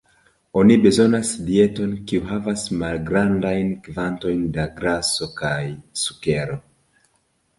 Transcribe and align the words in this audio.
Oni 0.59 0.75
bezonas 0.83 1.33
dieton 1.49 1.91
kiu 2.11 2.23
havas 2.29 2.63
malgrandajn 2.83 3.69
kvantojn 3.89 4.41
da 4.55 4.65
graso 4.79 5.29
kaj 5.43 5.63
sukero. 6.05 6.57